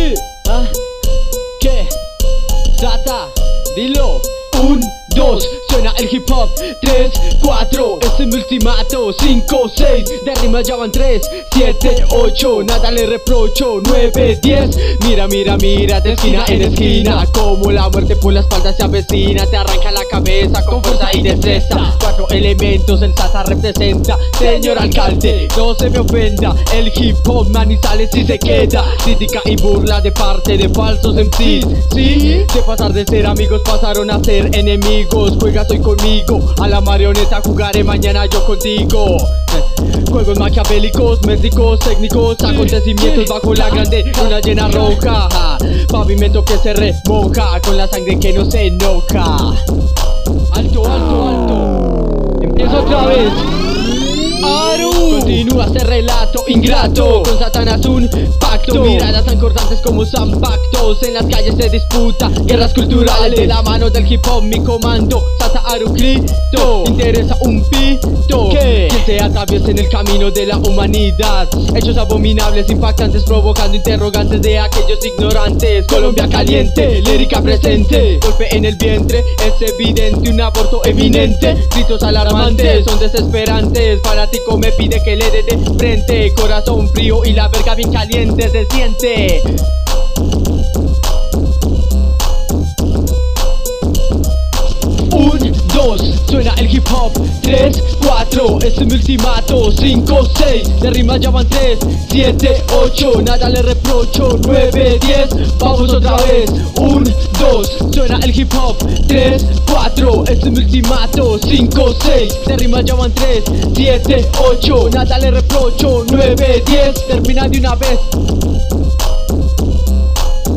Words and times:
Sí, 0.00 0.14
ah, 0.48 0.66
¿qué? 1.60 1.86
Data, 2.80 3.28
dilo. 3.76 4.22
Un, 4.62 4.80
dos, 5.14 5.46
es 8.18 8.26
mi 8.26 8.36
ultimato. 8.36 9.12
5, 9.12 9.70
6, 9.74 10.04
de 10.24 10.34
rima 10.42 10.62
ya 10.62 10.76
van 10.76 10.92
3 10.92 11.22
7, 11.52 12.04
8, 12.10 12.62
nada 12.64 12.90
le 12.90 13.06
reprocho. 13.06 13.80
9, 13.82 14.38
10, 14.42 14.78
mira, 15.06 15.26
mira, 15.28 15.56
mira 15.56 16.00
De 16.00 16.12
esquina 16.12 16.44
en 16.48 16.62
esquina. 16.62 17.26
Como 17.32 17.70
la 17.70 17.88
muerte 17.88 18.16
por 18.16 18.32
la 18.32 18.40
espalda 18.40 18.72
se 18.72 18.82
avecina. 18.82 19.46
Te 19.46 19.56
arranca 19.56 19.90
la 19.90 20.04
cabeza 20.10 20.64
con 20.64 20.82
fuerza 20.82 21.08
y 21.12 21.22
destreza. 21.22 21.96
Cuatro 22.00 22.28
elementos 22.30 23.02
el 23.02 23.14
Sasa 23.14 23.42
representa. 23.42 24.18
Señor 24.38 24.78
alcalde, 24.78 25.48
no 25.56 25.74
se 25.74 25.90
me 25.90 25.98
ofenda. 25.98 26.54
El 26.74 26.92
hip 26.94 27.16
hop 27.26 27.48
sale 27.82 28.08
si 28.12 28.24
se 28.24 28.38
queda. 28.38 28.84
Crítica 29.04 29.40
y 29.44 29.56
burla 29.56 30.00
de 30.00 30.12
parte 30.12 30.56
de 30.56 30.68
falsos 30.68 31.14
MCs 31.14 31.66
¿Sí? 31.92 32.44
De 32.54 32.62
pasar 32.66 32.92
de 32.92 33.04
ser 33.04 33.26
amigos 33.26 33.62
pasaron 33.64 34.10
a 34.10 34.22
ser 34.22 34.54
enemigos 34.54 35.36
Hoy 35.68 35.78
conmigo. 35.78 36.54
A 36.58 36.66
la 36.66 36.80
marioneta 36.80 37.40
jugaré 37.44 37.84
mañana 37.84 38.24
yo 38.26 38.44
contigo. 38.46 39.18
Juegos 40.10 40.38
maquiavélicos, 40.38 41.20
métricos, 41.26 41.78
técnicos 41.80 42.36
Acontecimientos 42.42 43.26
bajo 43.28 43.54
la 43.54 43.68
grande 43.68 44.04
luna 44.04 44.40
llena 44.40 44.68
roja. 44.68 45.28
Pavimento 45.88 46.44
que 46.44 46.56
se 46.58 46.72
remoja 46.72 47.60
Con 47.60 47.76
la 47.76 47.86
sangre 47.86 48.18
que 48.18 48.32
no 48.32 48.50
se 48.50 48.68
enoja. 48.68 49.24
Alto, 50.52 50.90
alto, 50.90 51.28
alto. 51.28 52.38
Empiezo 52.40 52.78
otra 52.78 53.06
vez 53.06 53.59
Continúa 55.30 55.66
este 55.66 55.84
relato 55.84 56.42
ingrato. 56.48 57.22
Con 57.22 57.38
Satanás 57.38 57.86
un 57.86 58.10
pacto. 58.40 58.82
Miradas 58.82 59.24
tan 59.24 59.38
cortantes 59.38 59.80
como 59.80 60.04
pactos. 60.40 61.04
En 61.04 61.14
las 61.14 61.24
calles 61.26 61.54
se 61.56 61.70
disputa 61.70 62.28
Guerras 62.46 62.74
culturales. 62.74 63.38
De 63.38 63.46
la 63.46 63.62
mano 63.62 63.88
del 63.90 64.10
hip 64.10 64.26
hop 64.28 64.42
mi 64.42 64.58
comando 64.58 65.24
Sata 65.38 65.62
Aru 65.66 65.94
Clito 65.94 66.82
Interesa 66.84 67.36
un 67.42 67.62
pito. 67.68 68.48
¿Qué? 68.50 68.88
Quien 68.90 69.06
se 69.06 69.20
atraviesa 69.22 69.70
en 69.70 69.78
el 69.78 69.88
camino 69.88 70.32
de 70.32 70.46
la 70.46 70.58
humanidad. 70.58 71.48
Hechos 71.76 71.96
abominables, 71.96 72.68
impactantes 72.68 73.22
Provocando 73.22 73.76
interrogantes 73.76 74.42
de 74.42 74.58
aquellos 74.58 74.98
ignorantes. 75.04 75.86
Colombia 75.86 76.28
caliente, 76.28 77.00
lírica 77.02 77.40
presente. 77.40 78.18
Golpe 78.20 78.48
en 78.50 78.64
el 78.64 78.74
vientre, 78.74 79.24
es 79.46 79.70
evidente. 79.70 80.28
Un 80.28 80.40
aborto 80.40 80.84
eminente. 80.84 81.56
Gritos 81.72 82.02
alarmantes, 82.02 82.84
son 82.84 82.98
desesperantes. 82.98 84.00
Fanático 84.02 84.58
me 84.58 84.72
pide 84.72 85.00
que 85.04 85.19
de 85.28 85.58
frente 85.76 86.32
Corazón 86.34 86.88
frío 86.88 87.22
y 87.24 87.32
la 87.32 87.48
verga 87.48 87.74
bien 87.74 87.92
caliente 87.92 88.48
se 88.48 88.66
siente 88.66 89.42
Un, 95.72 95.76
dos, 95.76 96.02
suena 96.28 96.54
el 96.56 96.74
hip 96.74 96.86
hop 96.92 97.12
3, 97.42 97.82
4, 98.06 98.58
este 98.62 98.80
es 98.80 98.86
mi 98.86 98.94
ultimato 98.94 99.70
5, 99.72 100.28
6, 100.36 100.80
de 100.80 100.90
rima 100.90 101.16
ya 101.16 101.30
van 101.30 101.48
3 101.48 101.78
7, 102.10 102.64
8, 102.82 103.22
nada 103.22 103.48
le 103.48 103.62
reprocho 103.62 104.38
9, 104.46 104.98
10, 105.00 105.58
vamos 105.58 105.92
otra 105.92 106.16
vez 106.16 106.50
1, 106.76 107.10
2, 107.38 107.76
suena 107.92 108.18
el 108.22 108.38
hip 108.38 108.52
hop 108.54 108.76
3, 109.06 109.46
4, 109.70 110.24
este 110.28 110.46
es 110.46 110.52
mi 110.52 110.58
ultimato 110.58 111.38
5, 111.38 111.94
6, 112.04 112.32
de 112.46 112.56
rima 112.56 112.80
ya 112.82 112.94
van 112.94 113.12
3 113.12 113.44
7, 113.74 114.28
8, 114.38 114.90
nada 114.92 115.18
le 115.18 115.30
reprocho 115.30 116.04
9, 116.10 116.62
10, 116.66 117.06
termina 117.06 117.48
de 117.48 117.58
una 117.58 117.74
vez. 117.74 117.98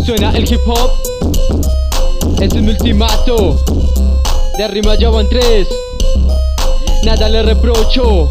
Suena 0.05 0.31
el 0.31 0.51
hip 0.51 0.61
hop 0.67 0.91
es 2.41 2.53
mi 2.55 2.71
ultimato 2.71 3.57
De 4.57 4.67
rima 4.67 4.95
ya 4.95 5.09
3 5.09 5.67
Nada 7.03 7.27
le 7.27 7.41
reprocho. 7.43 8.29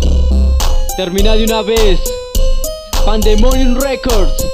Termina 0.96 1.34
de 1.34 1.44
una 1.44 1.62
vez. 1.62 2.00
Pandemonium 3.04 3.78
Records. 3.80 4.46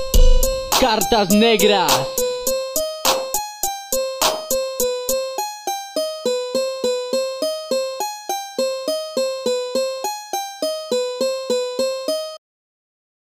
Cartas 0.81 1.31
negras 1.31 2.18